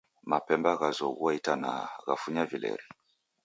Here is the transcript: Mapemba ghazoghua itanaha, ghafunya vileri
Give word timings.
Mapemba 0.29 0.71
ghazoghua 0.79 1.31
itanaha, 1.39 1.85
ghafunya 2.05 2.43
vileri 2.51 2.85